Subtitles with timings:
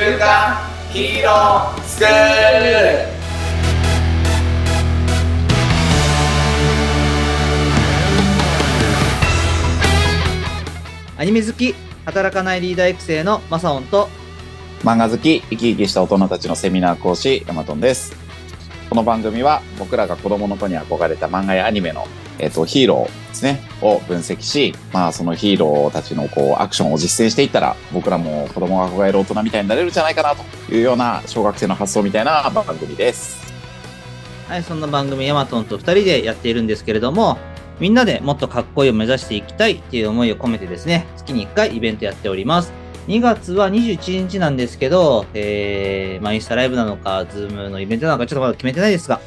[0.00, 0.56] 週刊
[0.90, 3.06] ヒーロースクール
[11.18, 11.74] アニメ好き、
[12.06, 14.08] 働かないリーダー育成のマサオンと、
[14.84, 18.16] 漫画好き、生き生きした大人たちのセミナー講師、ヤマトンです。
[18.88, 22.06] この番組は僕らが子供の子に憧れた漫画やアニメの、
[22.40, 33.40] えっとヒーローですね、を分析し、まあそのヒーローたちのこうアクションを実践していったら、僕らも子供が憧れる大人みたいになれるんじゃないかなというような小学生の発想みたいな番組です。
[34.48, 37.38] はい、そんな番組ヤマトンと2人でやっているんですけれども、
[37.78, 42.72] みんなでもっとかっこいいを目指していきたいっていう思いを込めてですね、月に1回イベントやっております。
[43.06, 49.20] 2月は21日なんですけど、えー、まあ、インスタライブなのか、ズームのイベントなのか、ちょっとまだ決めてないですが、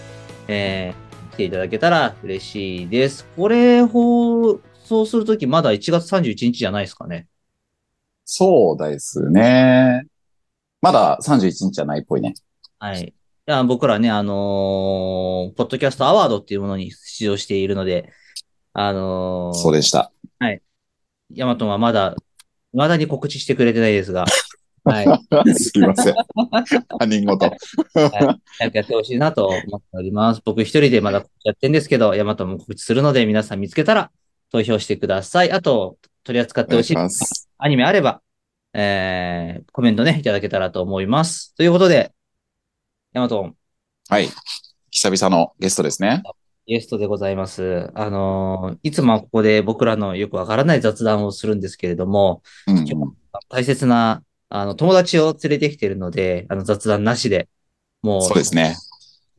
[0.48, 1.02] えー、
[1.34, 3.26] 来ていただけたら嬉しいです。
[3.36, 7.28] これ、放送するときまだ1月31日じゃないですかね。
[8.23, 10.06] そうですね。
[10.80, 12.36] まだ31日じゃないっぽいね。
[12.78, 13.02] はい。
[13.02, 13.14] い
[13.48, 18.12] や僕らね、あのーポッドキャストアワードっていうものに出場しているので、
[18.73, 20.12] あのーそうでした。
[21.31, 22.16] ヤマトンはまだ、
[22.73, 24.25] 未だに告知してくれてないですが、
[24.84, 25.53] はい。
[25.56, 26.16] すいません。
[27.00, 27.52] 他人事。
[27.94, 30.42] 早くやってほしいなと思っております。
[30.44, 34.12] 僕一人でまだ告知やってるんですけど、ヤマトンも告知するので、皆さん見つけたら
[34.52, 35.52] 投票してください。
[35.52, 36.98] あと、取り扱ってほしい。
[37.58, 38.22] アニメあれば、
[38.73, 41.56] えー、コメントね、いただけたらと思います。
[41.56, 42.12] ということで、
[43.14, 43.56] ヤマトン、
[44.09, 44.30] はい。
[44.92, 46.23] 久々のゲストですね。
[46.66, 47.90] ゲストでございます。
[47.94, 52.86] あのーいつもはここで僕らのよくわからない雑談をするんですけれども、うん
[53.50, 54.23] 大切な、
[54.56, 57.50] あの、友達を連れてきているので、あの、雑談なしで、
[58.04, 58.76] もう、そうですね。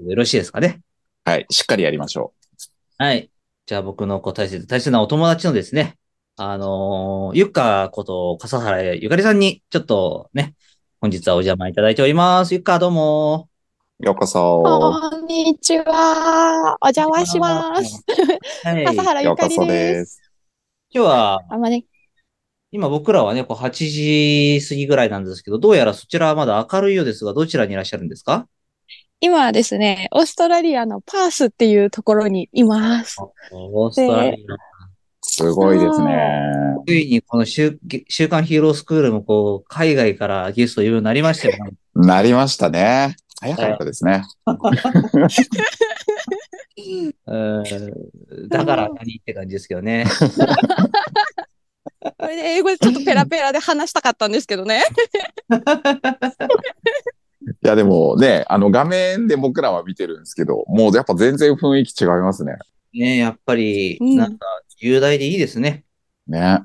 [0.01, 0.81] よろしいですかね？
[1.25, 1.47] はい。
[1.51, 2.33] しっかりやりましょ
[2.99, 3.31] はい。
[3.65, 5.97] じゃあ僕のこう大切、大切なお友達のですね、
[6.37, 10.55] あのーゆっかこと笠原ゆかりさんに、ちょっとね、
[11.01, 12.53] 本日はお邪魔いただいております。
[12.53, 13.49] ゆっか、どうも。
[14.01, 14.07] う。
[14.07, 14.65] ようこそ。
[14.65, 16.77] こんにちは。
[16.81, 18.05] お邪魔します。。
[18.65, 18.85] はい。
[18.85, 19.67] 笠原ゆかりで。
[19.67, 20.23] ですす。
[20.91, 21.87] 今日は、あまり、
[22.75, 23.71] 今僕らはね、こう8
[24.59, 28.49] 時過ぎぐらいなんですけど、どうやらそちらはまだ明るいようですが、どちらにいらっしゃるんですか？
[29.21, 33.17] 今はですね、オーストラリアのパースっていうところにいます。
[33.53, 34.57] オーストラリア。
[35.23, 36.43] すごいですね。
[36.85, 41.75] ついにこの週週刊ヒーロースクールもこう、海外からゲストを言うようになりましたよね。
[41.95, 43.15] なりましたね。
[43.41, 44.25] 早かったですね。
[47.27, 47.65] うん
[48.49, 50.07] だから何って感じですけどね。
[52.19, 54.85] これで英語でちょっとペラペラで話したかったんですけどね。
[57.63, 62.57] いや、でもね、あの画面で僕らは見てるんですけど、もうやっぱ全然雰囲気違いますね。
[62.93, 64.47] ねやっぱり、うんなんか、
[64.79, 65.85] 雄大でいいですね。
[66.27, 66.61] ね。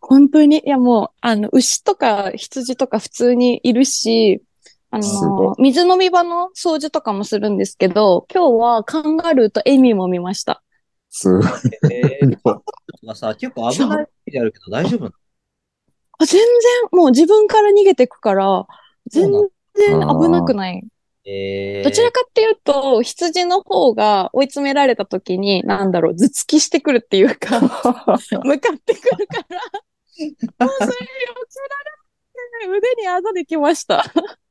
[0.00, 4.42] 本当に、いやもう、あの、牛とか羊とか普通にいるし、
[4.90, 10.62] あの、水飲み場の掃除とかもするんですけど、今日はカンガルーとエミも見ました。
[11.18, 11.44] すごい。
[11.92, 12.38] えー、
[13.06, 15.12] がさ、結構危ない時であるけど大丈夫なの？
[16.20, 16.46] あ全然、
[16.92, 18.66] もう自分から逃げてくから、
[19.08, 20.84] 全然危なくない。
[21.24, 29.44] えー、どちらかっていうと、羊の方が追い詰められた時に、なんだろう、頭突きしてくるっていうか、 向かってくるか
[30.58, 31.68] ら、もうそれに追い詰め
[32.68, 34.04] られて、腕にあざできました。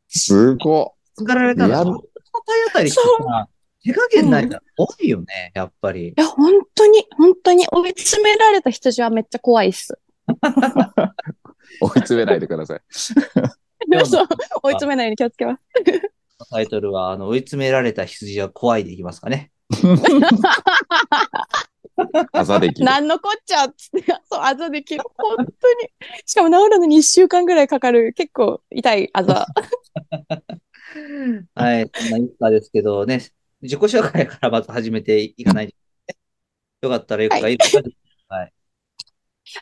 [0.08, 2.02] すご疲られたら、体
[2.68, 3.48] 当たりしてさ、
[3.88, 6.14] 手加減ないから怖いよね、やっぱりい。
[6.18, 9.98] や、本当に、本当に追い詰められた羊はめっちゃ怖いっす。
[10.28, 10.34] い。
[11.80, 12.82] 追い詰めないでください。
[14.06, 14.28] そう、
[14.64, 15.62] 追い詰めないように気をつけます。
[16.52, 19.52] タイトルは、あの、追い詰められた羊は怖いでいきますかね。
[22.34, 22.86] あざできる。
[22.86, 25.04] なんのこっちゃっつって、そう、あざできる。
[25.16, 25.50] 本当に。
[26.26, 29.48] しかも治るのに1週間ぐらいかかる、結構痛いあざ。
[31.56, 33.22] はい、そんなインスタですけどね、
[33.62, 35.74] 自己紹介からまず始めていかない。
[36.82, 37.58] よかったらよくか、はい
[38.30, 38.54] はい。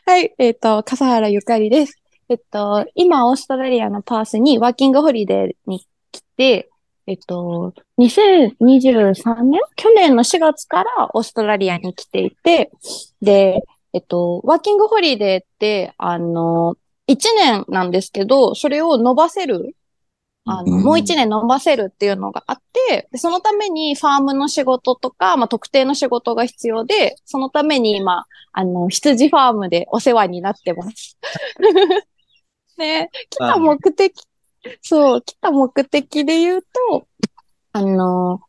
[0.04, 2.02] はい、えっ、と、笠原ゆかりです。
[2.28, 6.68] えっと、今、オーストラリアのパースにワーキングホリデーに来て、
[7.06, 9.60] えっと、2023年？
[9.76, 12.70] 去年の4月からオーストラリアに来ていて、
[13.22, 13.62] で、
[13.92, 16.74] えっと、ワーキングホリデーって、あの、
[17.08, 19.76] 1年なんですけど、それを伸ばせる、
[20.46, 31.18] あの、うんもう1年伸ばせるっていうのがあって、でそのためにファームの仕事とか、まあ、特定の仕事が必要で、そのために今、あの、羊ファームでお世話になってます。
[32.78, 34.14] ね、来た目的、
[34.82, 37.06] そう、来た目的で言うと、
[37.72, 38.40] あの、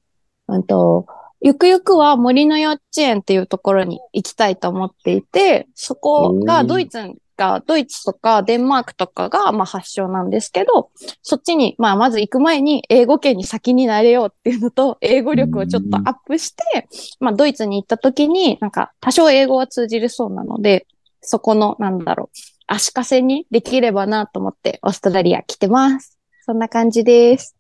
[0.48, 1.08] うんと、
[1.42, 10.90] ゆくゆくは森の幼稚園っていうところに行きたいと思っていて、そこがドイツかドイツとかデンマークとかが、まあ、発祥なんですけど、
[11.22, 16.90] そっちに、まあ、まず行く前に英語圏に先になれようっていうのと、英語力をちょっとアップして、
[17.22, 20.88] まあ、ドイツに行った時に、なんか、多少英語は通じるそうなので、
[21.22, 22.38] そこの、なんだろう、
[22.68, 26.18] 足かせにできればなと思って、オーストラリア来てます。
[26.46, 27.56] そんな感じです。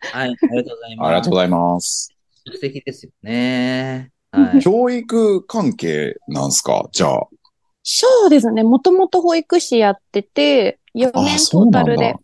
[0.00, 1.06] はい、ありがとうございます。
[1.06, 2.08] ありがとうございます。
[2.44, 4.10] 素敵ですよね。
[4.32, 4.60] はい。
[4.60, 6.88] 教育関係なんすか？
[6.92, 7.28] じゃあ。
[7.82, 8.62] そうですね。
[8.62, 12.14] もともと保育士やってて、4あ年トータルで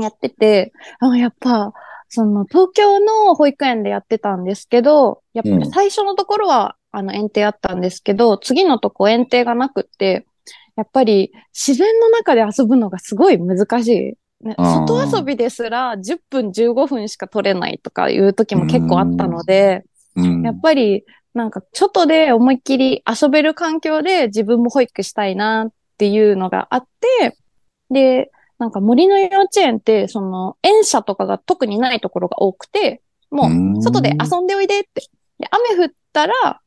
[0.00, 1.72] やってて、あやっぱ、
[2.08, 10.26] その東京の保育園でやってたんですけど、やっぱうんり最初のところは、あの園庭あったんですけど、次のとこ園庭がなくって、
[10.76, 14.46] やっぱり自然の中で遊ぶのがすごい難しい。
[14.46, 19.84] ね、外遊びですら10分15分しか取れないとかいう時も結構あったので、
[20.16, 20.42] うん。
[20.42, 21.04] やっぱり、
[21.34, 27.36] なんか、外で思いっきり遊べる環境で自分も保育したいなっていうのがあって、
[27.90, 33.48] で、なんか森の幼稚園って、その、園舎とかが特にないところが多くて、も
[33.78, 35.02] う外で遊んでおいでって。
[35.40, 36.60] で、雨降ったら、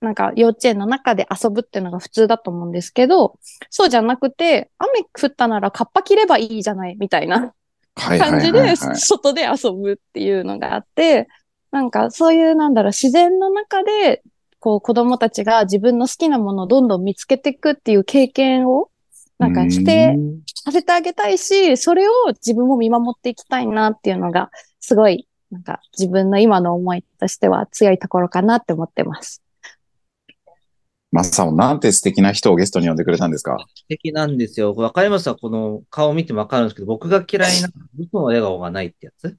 [0.00, 3.38] なんか幼稚園の中で遊ぶっていうのが普通だと思うんですけど、
[3.68, 7.52] そうじゃなくて、雨降ったならカッパ着ればいいじゃないみたいな
[7.94, 11.28] 感じで、外で遊ぶっていうのがあって、
[11.70, 14.22] なんかそういうなんだろう、自然の中で、
[14.60, 18.90] こう子供たちが自分の好きなものをどんどん見つけていくっていう経験を、
[19.38, 22.12] なんかして、うんさせてあげたいし、それを
[22.44, 24.50] 自分も見守っていきたいなっていうのが、
[24.80, 29.42] すごい、なんか自分の今の思いとしては強いところかなって思ってます。
[31.10, 33.56] マサオ、なんて素敵な人をゲストに呼んでくれたんですか？
[33.74, 34.74] 素敵なんですよ。
[34.74, 39.38] わかりますわこの顔見てもわかるんですけど、僕が嫌いな嘘の笑顔がないってやつ？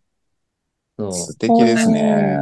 [1.00, 2.38] そ素敵ですね。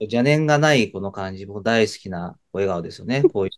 [0.00, 0.04] う。
[0.04, 3.22] 邪念がないこの感じ、僕大好きなお笑顔ですよね。
[3.32, 3.52] こういう。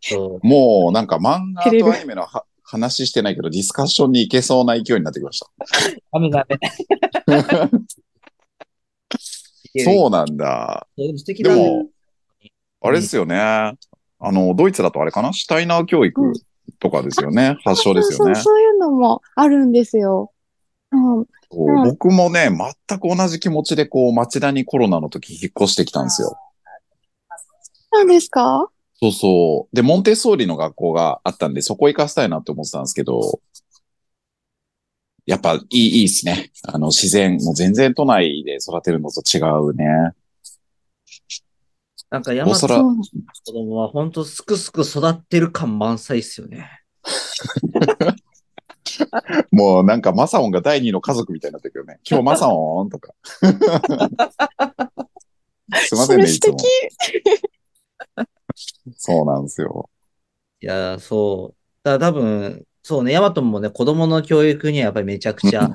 [0.00, 0.46] そう。
[0.46, 5.46] もうなんか漫画とアニメのは話してないけど、ディスカッションに行けそうな勢いになってきました。
[6.12, 6.58] 雨がね。
[9.84, 10.86] そうなんだ。
[10.96, 11.18] う。
[11.18, 11.62] 素敵でだね。
[11.62, 11.86] も、
[12.80, 13.38] あれですよね。
[13.38, 13.74] あ
[14.20, 15.32] の、ドイツだとあれかな？
[15.32, 16.32] シュタイナー教育
[16.80, 17.58] とかですよね。
[17.62, 18.44] 発祥ですよねそうそう、。
[18.44, 20.32] そういうのもあるんですよ。
[21.52, 22.50] うん、僕もね、
[22.88, 26.36] 全く同じ気持ちで、こう、町田にコロナの時引っ越してきたんですよ。
[27.92, 28.68] 何ですか？
[29.00, 29.76] そうそう。
[29.76, 33.40] で、モンテッソーリの学校があったんで、そこ行かせたいなって思ってたんですけど、
[35.24, 36.50] やっぱいい、いいですね。
[36.64, 39.84] あの、自然、もう全然都内で育てるのと違うね。
[42.08, 46.70] なんか山田の子供は本当すくすく育ってる感満載ですよね。
[49.52, 52.00] もうなんかマサオンが第二の家族みたいになってるけどね。
[52.08, 53.12] 今日マサオンとか。
[55.74, 56.66] すいませんね、いつもそれ素
[58.16, 58.24] 敵。
[58.96, 59.90] そうなんですよ。
[60.60, 61.56] いやー、そう。
[61.82, 65.74] だ多分、そうね、ヤマトもね、子供の教育にはやっぱりめちゃくちゃ、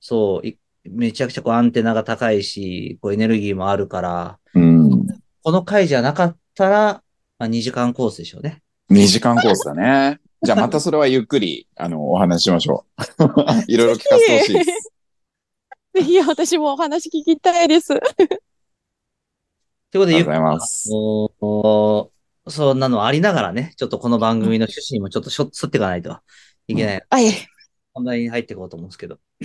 [0.00, 5.06] そう、いめちゃくちゃこうアンテナが高いし、こうエネルギーもあるから、うん。
[5.42, 7.02] この回じゃなかったら、
[7.38, 8.62] まあ、2時間コースでしょうね。
[8.90, 10.18] 2時間コースだね。
[10.42, 13.02] じゃあまたそれはゆっくり、あの、お話ししましょう。
[13.68, 14.92] いろいろ聞かせてほしいです。
[15.94, 17.88] ぜひ私もお話聞きたいです。
[17.88, 20.98] ということで、ありがとうございますゆっ
[21.40, 22.12] お
[22.46, 26.16] そんなのありながらね、ちょっとこの番組の趣旨にもちょっとしょ沿っていかないと
[26.68, 27.06] いけない。
[27.10, 27.32] はい、
[27.92, 29.18] 本題に入っていこうと思うんですけど。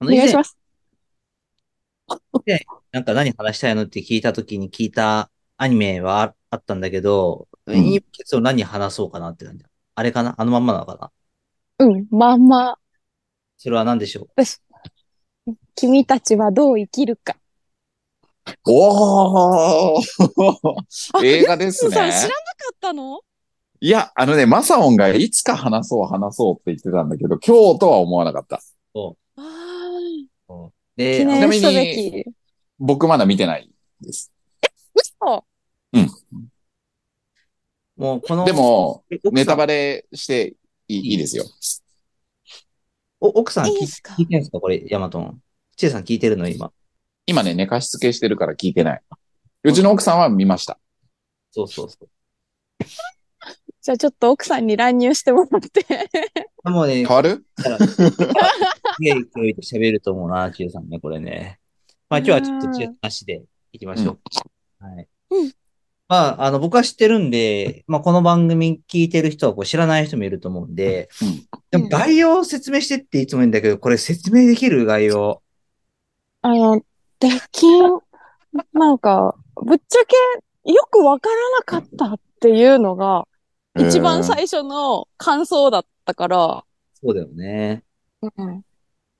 [0.00, 0.58] あお願いします。
[2.92, 9.64] なんか何話したいのって聞いたときに聞いたアニメはああったんだけど、んいい結論何話そうかなって感じ。
[9.96, 10.34] あれかな？
[10.36, 11.12] あのまんまなのか
[11.78, 11.86] な？
[11.86, 12.76] うん、まんま、
[13.56, 14.28] それは何でしょう？
[14.36, 14.58] 私、
[15.74, 17.36] 君たちはどう生きるか。
[18.66, 20.02] おー。
[21.24, 21.94] 映画ですね。
[21.94, 22.34] さん知らなか
[22.72, 23.20] ったの？
[23.80, 28.60] いや、あのね、マサオンがいつか話そう話そうって言ってたんだけど、今日とは思わなかった。
[28.96, 30.70] あー。
[30.96, 32.24] で、記あの念。
[32.78, 33.70] 僕まだ見てない
[34.00, 34.32] です。
[34.94, 35.44] 嘘
[37.96, 40.54] もうこの、でも、ネタバレして
[40.88, 41.44] いいいいですよ。
[43.20, 44.60] お奥さん聞い聞いてるんですか？
[44.60, 45.40] これ、ヤマトン。
[45.76, 46.48] チエさん聞いてるの？
[46.48, 46.72] 今。
[47.26, 49.02] 今ね、寝かしつけしてるから聞いてない。
[49.62, 50.78] うちの奥さんは見ました。
[51.52, 52.08] そうそうそう。
[53.80, 55.86] じゃあちょっと奥さんに乱入してもらって。
[56.64, 57.44] もうね変、わる？
[57.56, 58.10] す
[59.00, 61.60] げえ勢いで喋ると思うな、チエさんね、これね。
[62.08, 64.84] まあ今日はちょっとチエさんなしでいきましょう。
[64.84, 65.08] はい。
[66.08, 71.08] うんまあ、あの、僕は知ってるんで、まあこの番組聞いてる人はこう知らない人もいると思うんで、
[71.70, 75.42] でも概要を説明してっていつも言うんだけど、これ説明できる概要。
[76.42, 76.82] あの、
[77.20, 77.98] できん、
[78.74, 83.26] なんか、ぶっちゃけよくわからなかったっていうのが
[83.78, 86.64] 一番最初の感想だったから。
[87.02, 87.82] そうだよね。
[88.20, 88.62] うん。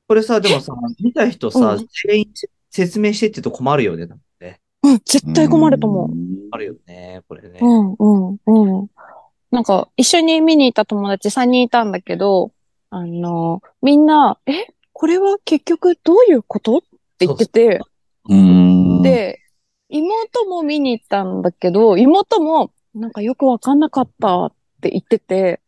[0.06, 2.32] これさ、でもさ、 見た人さうん、全員
[2.70, 4.06] 説明してって言うと困るよね。
[4.84, 6.10] うん、絶対困ると思う。
[6.50, 7.58] あるよね、これね。
[7.60, 8.90] うん、うん、うん。
[9.50, 12.52] なんか、一緒に見に行った友達3人いたんだけど、
[12.90, 16.78] あの、みんな、え、これは結局どういうこと？
[16.78, 16.80] っ
[17.18, 17.80] て言ってて、
[18.28, 19.02] うん。
[19.02, 19.40] で、
[19.88, 25.60] 妹も見に行ったんだけど、妹も、なんかよくわかんなかったって言ってて、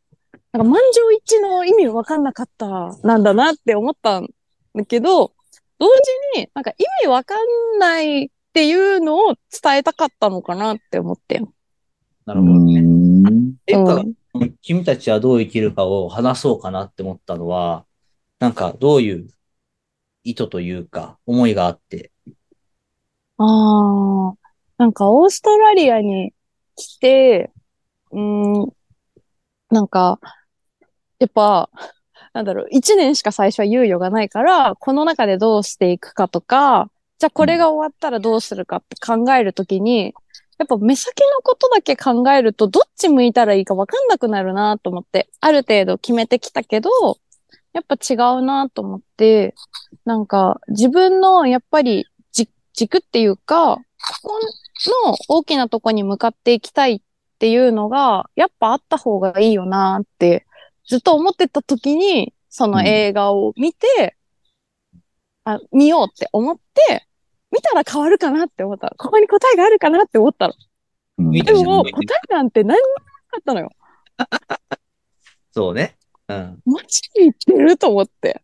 [0.52, 4.28] なんか満場一致の意味わかんなかったなんだなって思ったん
[4.74, 5.32] だけど、
[5.78, 5.86] 同
[6.34, 11.42] 時になんか意味わかんないっていうのを伝えたかったのかなって思って。
[12.24, 12.80] なるほどね。
[12.80, 12.82] う
[13.30, 14.00] んていうかう
[14.44, 17.84] ん君たちはどう生きるかを話そうかなって思ったのは、
[18.38, 19.28] なんかどういう
[20.24, 22.12] 意図というか、思いがあって。
[23.36, 24.34] ああ、
[24.78, 26.32] なんかオーストラリアに
[26.76, 27.50] 来て、
[28.10, 28.72] うーん、
[29.68, 30.18] なんか、
[31.18, 31.68] やっぱ、
[32.32, 40.14] なんだろう、一年しか最初は猶予がないから、この中でどうしていくかとか、じゃあこれが終わったらどうするかって考えるときに、
[40.58, 46.90] やっぱ目先のことだけ考えると、どっち向いたらいいかわかんなくなるなと思って、ある程度決めてきたけど、
[47.72, 49.54] やっぱ違うなと思って、
[50.04, 53.82] なんか自分のやっぱりじ軸っていうか、こ
[54.22, 54.40] こ
[55.08, 57.00] の大きなとこに向かっていきたいっ
[57.38, 60.46] ていうのが、やっぱあった方がいいよなって、
[60.88, 64.16] ずっと思ってた時に、その映画を見て、
[65.44, 67.05] あ、見ようって思って、
[67.56, 68.92] 見たら変わるかなって思ったの。
[68.98, 70.54] ここに答えがあるかなって思ったの。
[71.16, 73.72] 見でも、見答えなんて何にもなかったのよ。
[75.52, 75.96] そうね。
[76.28, 76.62] うん。
[76.66, 78.42] マジで言ってると思って。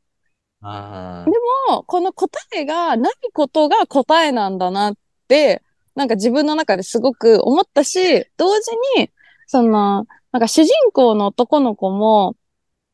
[0.63, 1.31] ああ。
[1.71, 4.95] もうこの答えがないことが答えなんだなっ
[5.29, 5.63] て、
[5.95, 9.11] なんか自分の中ですごく思ったし、同時に、
[9.47, 12.37] その、なんか主人公の男の子も、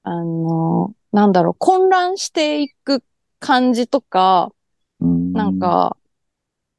[0.03, 3.05] あの、なんだろう、混乱していく
[3.39, 4.51] 感じとか、
[5.01, 5.97] なん、か、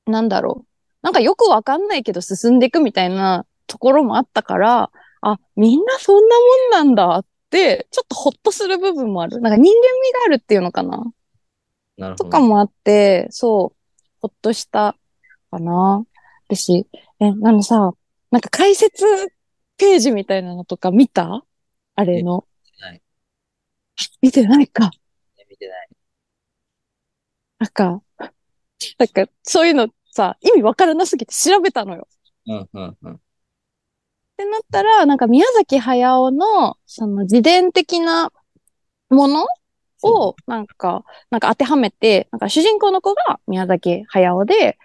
[0.10, 0.68] なんだろう、
[1.01, 6.36] なんかよくわかんないけど進んでいくみたいなところもあったから、あ、みんなそんな
[6.82, 9.42] もんなんだって、ちょっとほっとする部分もある。
[9.42, 11.04] なんか人間味があるっていうのかな。
[11.98, 12.24] なるほど。
[12.25, 14.96] とかもあって、そう、ほっとした
[15.51, 16.06] かな。
[16.48, 16.88] 私、
[17.20, 17.92] え、なのさ、
[18.32, 19.06] なんか解説
[19.78, 21.44] ページみたいなのとか見た？
[21.96, 22.46] あれの。
[22.80, 23.01] ない。
[24.22, 24.92] 見てないか。
[25.50, 25.89] 見てない。
[27.60, 28.01] なんか、
[28.98, 29.89] なんか、そういうの
[30.20, 32.08] さ、意味わからなすぎて調べたのよ。
[32.48, 33.14] うん、うん、うん。
[33.14, 33.20] っ
[34.38, 38.32] てなったら、なんか宮崎駿の、その自伝的な
[39.10, 39.46] もの
[40.04, 44.78] を、なんか、なんか当てはめて、なんか主人公の子が宮崎駿で、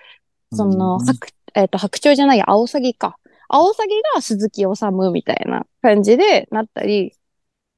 [0.53, 3.19] その、うん白、えっ、と、白鳥じゃないや、アオサギか。
[3.49, 4.69] アオサギが鈴木治
[5.12, 7.12] みたいな感じでなったり、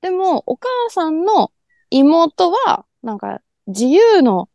[0.03, 1.53] でも、お母さんの
[1.89, 4.49] 妹は、なんか、自由の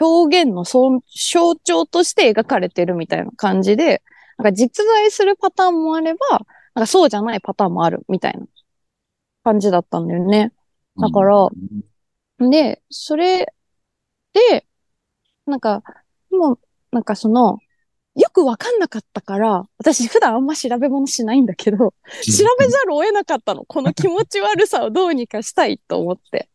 [0.00, 1.00] 表現のそ
[1.30, 4.02] 象徴として描かれてるみたいな感じで、
[4.36, 6.18] なんか実在するパターンもあれば、
[6.74, 8.46] なんかそうじゃないパターンもあるみたいな
[9.42, 10.52] 感じだったんだよね。
[11.00, 11.48] だから
[12.38, 13.52] で、それ
[14.32, 14.66] で、
[15.46, 15.82] なんか、
[16.30, 16.58] もう、
[16.92, 17.58] なんかその、
[18.14, 21.92] よくわかんなかったから、私普段あんま調べ物しないんだけど、調
[22.58, 23.64] べざるを得なかったの。
[23.64, 26.48] この気持ち悪さをどうにかしたいと思って。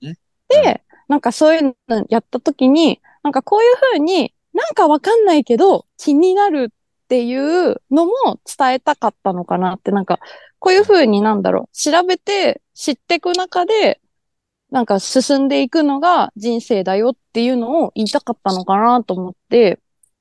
[0.00, 0.18] ね
[0.48, 8.12] で、なんかそういうのやった時に、なんかこういう風に、なんかわかんないけど気になるっていうのも
[8.44, 10.18] 伝えたかったのかなって、なんか
[10.58, 14.00] こういう風になんだろう、調べて知っていく中で、
[14.70, 19.80] なんか進んでいくのが人生だよっていうのを言いたかったのかなと思って、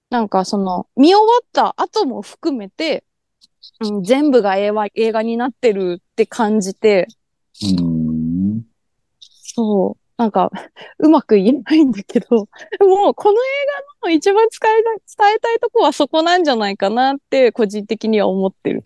[0.10, 3.03] なんかその、見終わった後も含めて、
[3.82, 7.08] うん、全部が映画映画になってるって感じて、
[7.62, 8.63] うん。
[9.20, 10.52] そう、なんか、
[10.98, 12.48] うまく言えないんだけど、もう
[13.14, 13.36] この映
[14.04, 18.84] 画の一番使いた伝えたいとこはそこなんじゃないかなって、個人的には思ってる。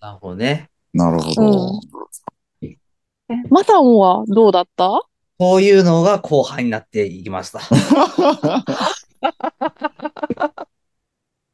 [0.00, 0.68] なるほどね。
[0.92, 1.80] なるほど。
[2.62, 2.76] え、
[3.50, 5.02] マタンはどうだった？
[5.38, 7.60] こういうのが後半になっていきました。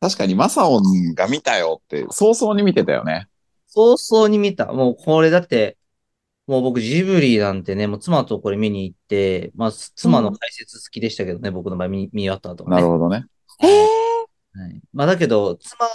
[0.00, 3.28] 確かにマサオンが見たよって早々に見てたよね。
[3.68, 4.72] 早々に見た。
[4.72, 5.76] もうこれだって、
[6.46, 12.76] もう僕ジブリなんてね、もう妻とこれ見に行って、まあ妻の解説好きでしたけどね、僕の場合見見終わった後はね。
[12.76, 13.24] なるほどね。
[13.60, 13.86] へえ。
[14.54, 14.80] はい。
[14.92, 15.88] まあだけど、妻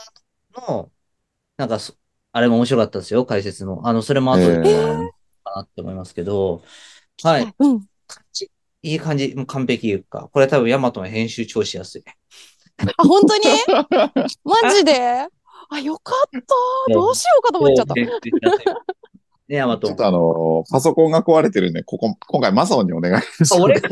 [0.68, 0.92] の、
[1.58, 1.94] なんかそ、
[2.32, 3.88] あれも面白かったですよ、解説も。
[3.88, 4.56] あの、それも後で
[5.44, 6.64] かなって思いますけど、
[7.22, 7.54] はい。
[7.60, 7.80] うん。
[8.08, 8.50] 感じ？
[8.82, 10.30] いい感じ、もう完璧いうか。
[10.32, 12.04] これ多分ヤマトの編集超しやすい。
[12.98, 13.44] あ、本当に？
[14.44, 15.28] マジで？
[15.70, 16.94] あ、よかった。
[16.94, 17.94] どうしようかと思っちゃった。
[19.50, 19.98] ね、ヤマトちょっ。
[19.98, 23.56] とあの、パソコンが壊れてるんで、ここ、今回マサオにお願いします。
[23.56, 23.82] あ俺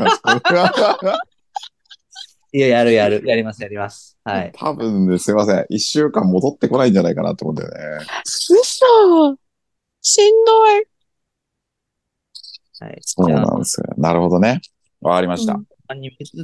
[2.50, 3.22] いや、やるやる。
[3.26, 4.16] やります、やります。
[4.24, 4.52] はい。
[4.54, 5.66] 多分ですいません。
[5.68, 8.06] 一週間戻ってこないんじゃないかなと思うんだよね。
[8.24, 8.56] 嘘
[10.00, 10.86] しんどい。
[12.80, 12.98] はい。
[13.00, 13.86] そうなんですよ。
[13.98, 14.62] なるほどね。
[15.00, 15.54] わかりました。
[15.54, 15.66] うん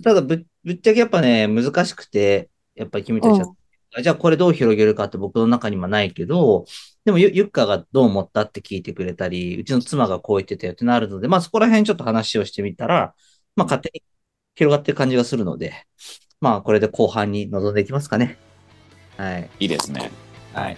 [0.02, 3.54] ただぶ、ぶっちゃけやっぱね、難しくて、やっぱり君たちは、
[4.02, 6.64] じゃあこれどう広げるかって僕の中にもないけど、
[7.04, 13.14] でもゆ、ゆっかがどう思ったって聞いてくれたり、うちの妻がこう言ってたよってなるので、まあそこら辺ちょっと話をしてみたら、
[13.56, 14.02] まあ勝手に
[14.54, 15.74] 広がってる感じがするので、
[16.40, 18.38] まあこれで後半に臨んでいきますかね。
[19.16, 19.50] はい。
[19.60, 20.10] いいですね。
[20.54, 20.76] はい。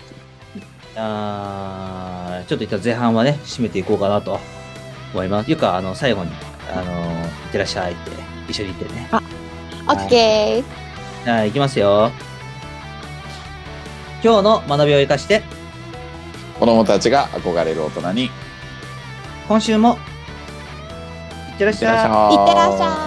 [0.96, 4.40] あーちょっと一旦前半はね、締めていこうかなと
[5.12, 5.50] 思います。
[5.50, 6.30] ゆっか、あの、最後に、
[6.72, 6.92] あの、
[7.22, 8.10] いってらっしゃいって、
[8.48, 9.08] 一緒に行ってね。
[9.12, 11.30] オッケー。
[11.30, 12.10] はい、いきますよ。
[14.24, 15.42] 今日の学びを生かして、
[16.58, 18.30] 子供たちが憧れる大人に、
[19.48, 19.98] 今週も、
[21.52, 21.94] いってらっしてゃい。
[21.94, 22.34] らっしゃい。
[22.34, 23.05] いってらっしゃい。